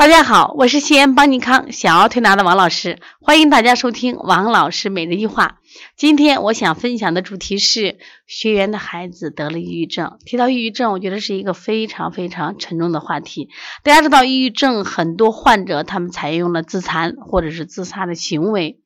[0.00, 5.58] 大家好，我是西安邦尼康小儿推拿的王老师，欢迎大家收听王老师每日一话。
[5.94, 10.16] 今天我想分享的主题是学员的孩子得了抑郁症。
[10.24, 13.50] 提到抑郁症，我觉得是一个非常非常沉重的话题。
[13.82, 18.80] 大家知道，抑郁症很多患者他们采用了自残或者是自杀的行为，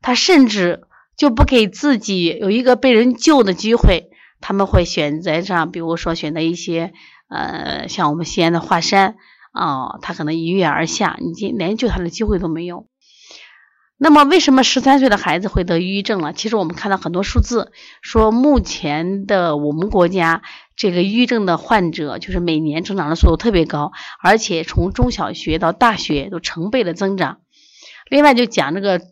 [0.00, 0.84] 他甚至
[1.18, 4.08] 就不给自己有一个被人救的机会，
[4.40, 6.94] 他们会选择上，比如说选择一些
[7.28, 9.16] 呃，像我们西安的华山。
[9.52, 12.86] 哦，他可能一跃而下，你连救他的机会都没有。
[13.98, 16.32] 那么，为什么十三岁的孩子会得抑郁症了？
[16.32, 20.42] 其实我们看到很多数字，说目前的我们国家
[20.76, 23.92] 这个抑郁症的患者，就是每年增长的速度特别高，
[24.22, 27.40] 而且从中小学到大学都成倍的增长。
[28.08, 29.02] 另外，就讲这个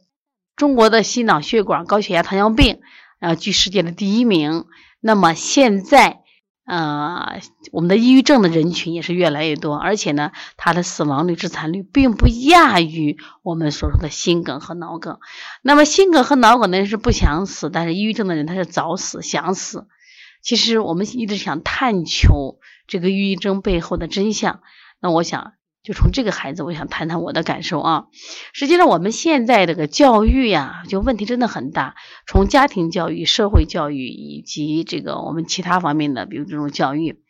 [0.57, 2.79] 中国的心脑血管、高血压、糖尿病，
[3.19, 4.65] 啊，居世界的第一名。
[5.01, 6.21] 那么现在。
[6.69, 7.41] 呃，
[7.73, 15.19] 我们的抑郁症的人群也是越来越多，而且呢，他的死亡率、致残率并不亚于我们所说的心梗和脑梗。
[15.63, 19.89] 那么，心梗和脑梗的人是不想死，但是抑郁症的人他是早死、想死。
[20.43, 24.61] 其实我们一直想探求这个抑郁症背后的真相。
[25.01, 25.55] 那我想。
[25.83, 28.05] 就从这个孩子，我想谈谈我的感受啊。
[28.53, 31.95] 实际上，我们现在这个教育呀，就问题真的很大。
[32.27, 37.21] 从家庭教育、社会教育以及这个我们其他方面的，比如这种教育，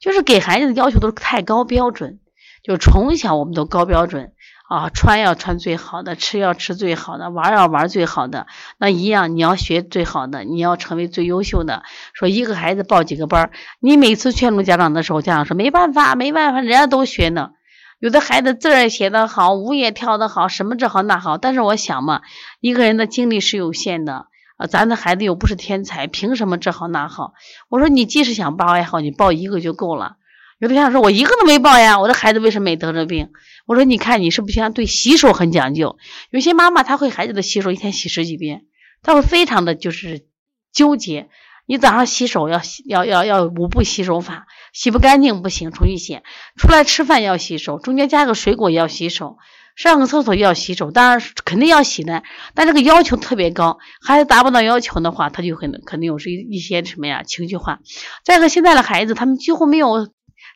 [0.00, 2.20] 就是给孩子的要求都是太高标准。
[2.62, 4.32] 就从小我们都高标准
[4.68, 8.48] 啊，穿要穿最好的，吃要吃最好的，玩要玩最好的。
[8.76, 11.84] 那一样，你要学最好的，你要成为最优秀的。
[12.12, 17.52] 说一个孩子报几个班，你每次劝阻家长的时候，家长说没办法，没办法，人家都学呢。
[17.98, 21.38] 有的孩子字儿写得好，舞也跳得好，什么这好那好。
[21.38, 22.20] 但是我想嘛，
[22.60, 24.26] 一个人的精力是有限的
[24.58, 27.32] 啊，咱的孩子又不是天才，凭什么这好那好？
[27.70, 30.16] 我说你即使想报爱好，你报一个就够了。
[30.58, 33.30] 有的家长说，我一个都没报呀，我的孩子为什么没得这病？
[33.66, 35.96] 我说你看，你是不是像对洗手很讲究？
[36.30, 38.66] 有些妈妈她会孩子的洗手一天洗十几遍，
[39.02, 40.26] 她会非常的就是
[40.72, 41.28] 纠结。
[41.66, 46.20] 你早上洗手要洗要要要五步洗手法，洗不干净不行，重新洗。
[46.56, 49.36] 出来吃饭要洗手，中间加个水果要洗手，
[49.74, 52.22] 上个厕所要洗手，当然肯定要洗的，
[52.54, 57.80] 但这个要求特别高，孩子达不到要求的话，他就很肯定有是一些什么呀情绪化。
[58.24, 60.08] 再一个，现在的孩子他们几乎没有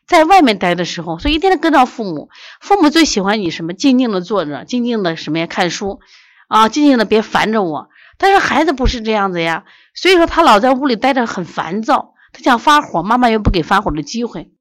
[0.06, 2.28] 在外面待的时候，所以一天天跟着父母，
[2.60, 5.98] 父母最喜欢你什么，静静的坐着，静静的什么呀看书
[6.47, 7.88] 啊，静静的别烦着我。
[8.21, 9.65] 但是孩子不是这样子呀。
[9.95, 14.53] 所以说他老在屋里待着很烦躁，他想发火，妈妈又不给发火的机会。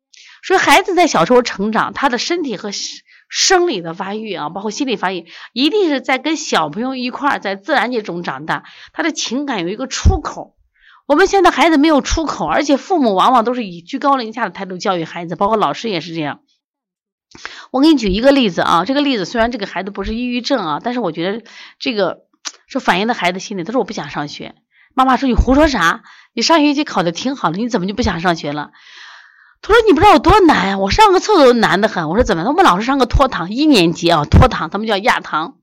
[0.42, 2.72] 所以孩子在小时候成长，他的身体和
[3.28, 8.64] 生理的发育啊，包括心理发育，一定是在跟小朋友一块儿在自然界中长大。
[8.94, 10.56] 他的情感有一个出口。
[11.06, 16.42] 我们现在孩子没有出口，而且父母往往都是以居高临下的态度教育孩子，包括老师也是这样。
[17.72, 21.44] 我给你举一个例子啊，这个例子虽然这个孩子不是抑郁症啊，但是我觉得
[21.80, 22.28] 这个
[22.70, 24.56] 是反映的孩子心里，他说我不想上学。
[24.94, 26.04] 妈妈说：“你胡说啥？
[26.34, 28.72] 你上学期考的挺好的，你怎么就不想上学了？”
[29.62, 32.44] 他说：“你不知道有多难呀，我上个厕所都难得很。”我说：“怎么？
[32.46, 35.56] 我们老师上个拖堂，一年级啊，拖堂，他们叫压堂。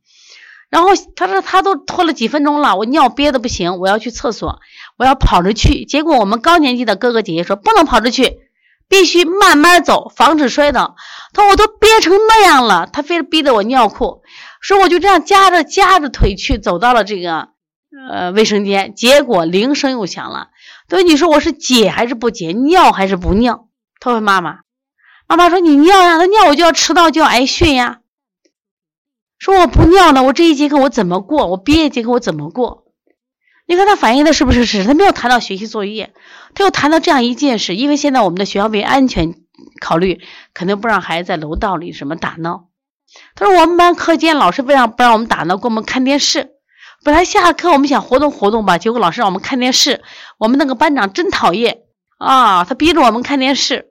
[0.69, 4.61] 然后他说他都拖了几分钟了，我尿憋的不行，我要去厕所，
[4.97, 5.84] 我要跑着去。
[5.84, 8.39] 结果我们高年级的哥哥姐姐说不能跑着去，
[8.88, 10.97] 必须慢慢走，防止摔倒。
[11.32, 14.22] 他说我都憋成那样了，他非得逼着我尿裤，
[14.60, 17.48] 说我就这样夹着夹着腿去走到了这个。”
[18.10, 20.48] 呃，卫生间，结果铃声又响了。
[20.86, 23.69] 对，你说我是解还是不解，尿还是不尿？
[24.00, 24.58] 他问妈妈，
[25.26, 28.00] 妈妈说你尿呀，他尿我就要迟到，就要挨训呀。
[29.38, 31.47] 说我不尿呢，我这一节课我怎么过？
[31.47, 32.85] 我憋一节课我怎么过？
[33.66, 34.88] 你看他反映的是不是事实？
[34.88, 36.15] 他没有谈到学习作业，
[36.54, 39.34] 他又谈到这样一件事，因为现在我们的学校为安全
[39.81, 40.21] 考虑，
[40.54, 42.69] 肯定不让孩子在楼道里什么打闹。
[43.34, 45.56] 他说我们班课间老师为啥不让我们打闹？
[45.56, 46.50] 给我们看电视。
[47.04, 50.03] 本来下课我们想活动活动吧，结果老师让我们看电视。
[50.38, 51.78] 我们那个班长真讨厌
[52.19, 53.87] 啊，他逼着我们看电视，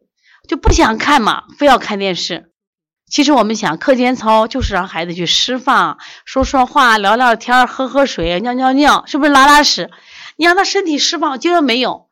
[0.48, 2.52] 就不想看嘛，非要看电视。
[3.10, 9.92] 其实我们想，课间操就是让孩子去释放，说说话，聊聊天，喝喝水，尿尿尿，是不是拉拉屎？
[10.38, 12.08] 你让他身体释放，就是没有。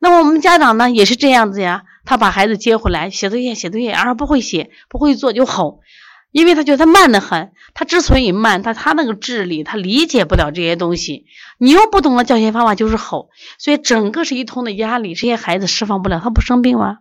[0.00, 5.80] 那么我们家长呢，也是这样子呀，他把孩子接回来写作业，写作业，而不会写，不会做就吼。
[6.30, 11.26] 因为他觉得他慢得很，他之所以慢，他他那个智力他理解不了这些东西，
[11.58, 16.98] 你又不懂得教学方法就是吼，所以整个是一通的压力，这些孩子释放不了，他不生病吗？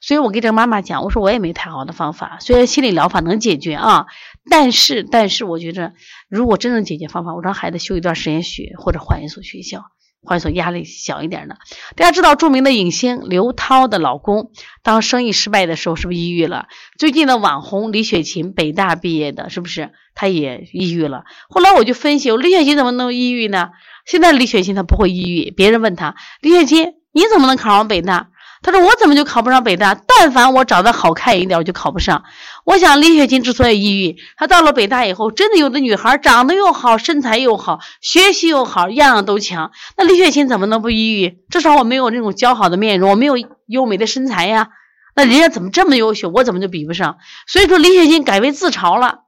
[0.00, 4.06] 所以我给这个妈妈讲，我说我也没太好的方法，虽然心理疗法能解决啊，
[4.50, 5.94] 但是但是我觉着
[6.28, 9.84] 如果真正解决方法，我让孩子休一段时间学或者换一所学校，
[10.22, 11.56] 换一所压力小一点的。
[11.96, 14.50] 大家知道著名的影星刘涛的老公，
[14.82, 16.68] 当生意失败的时候是不是抑郁了？
[16.98, 21.24] 最近的网红李雪琴，北大毕业的，是不是她也抑郁了？
[21.48, 23.70] 后来我就分析，我李雪琴怎么能抑郁呢？
[24.04, 28.28] 现在李雪琴她不会抑郁，别人问她，李雪琴你怎么能考上北大？
[28.66, 29.94] 他说：“我怎么就考不上北大？
[29.94, 32.24] 但凡我长得好看一点，我就考不上。
[32.64, 39.70] 我想李雪琴之所以抑郁，她到了北大以后，真的有的女孩长得又好，身材又好，学习又好，样样都强。
[39.96, 41.44] 那李雪琴怎么能不抑郁？
[41.48, 43.34] 至少我没有那种姣好的面容，我没有
[43.66, 44.70] 优美的身材呀。
[45.14, 47.18] 那人家怎么这么优秀，我怎么就比不上？
[47.46, 49.20] 所以说，李雪琴改为自嘲了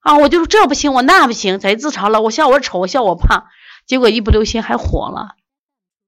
[0.00, 0.16] 啊！
[0.16, 2.22] 我就说这不行，我那不行，再自嘲了。
[2.22, 3.44] 我笑我丑，我笑我胖，
[3.86, 5.32] 结果一不留心还火了。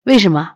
[0.03, 0.53] 为什么？”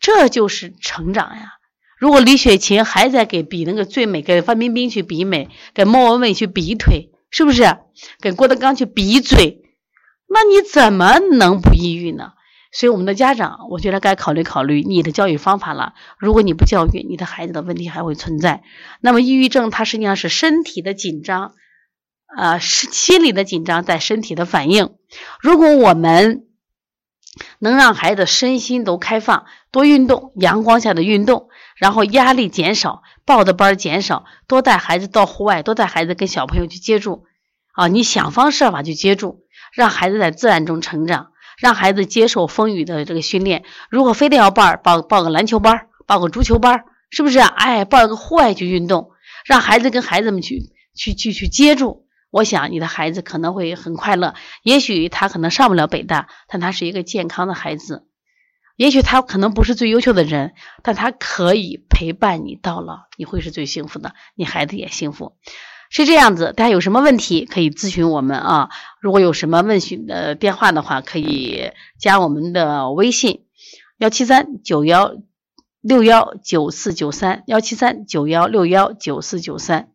[0.00, 1.54] 这就是成长呀！
[1.98, 7.78] 如果李雪琴还在给比那个最美，给范冰冰去比美，给莫文蔚去比腿，是不是？
[8.20, 9.62] 给郭德纲去比嘴，
[10.28, 12.32] 那你怎么能不抑郁呢？
[12.72, 15.94] 所以我们的家长，我觉得该考虑考虑你的教育方法了。
[16.18, 18.64] 如果你不教育，你的孩子的问题还会存在。
[19.00, 21.54] 那么抑郁症它实际上是身体的紧张，
[22.36, 24.90] 呃，是心理的紧张在身体的反应。
[25.40, 26.46] 如果我们
[27.58, 37.24] 能让孩子身心都开放，多运动，阳光下的运动，然后压力减少，报的班减少，多带孩子到户外，多带孩子跟小朋友去接触，
[37.72, 43.64] 啊，你想方设法去接触，让孩子在自然中成长，让孩子接受风雨的这个训练。
[43.90, 47.38] 如果非得要报报报个篮球班，报个足球班，是不是？
[47.38, 49.10] 哎，报个户外去运动，
[49.44, 52.03] 让孩子跟孩子们去去去去接触。
[52.34, 54.34] 我想你的孩子可能会很快乐，
[54.64, 58.08] 也许他可能上不了北大，但他是一个健康的孩子。
[58.74, 65.36] 也许他可能不是最优秀的人，但他可以陪伴你到老，你会是最幸福的，你孩子也幸福，
[65.90, 66.52] 是这样子。
[66.56, 68.68] 大家有什么问题可以咨询我们啊？
[69.00, 71.70] 如果有什么问询的电话的话，可以
[72.00, 73.44] 加我们的微信：
[73.98, 75.14] 幺七三九幺
[75.80, 79.93] 六幺九四九三，幺七三九幺六幺九四九三。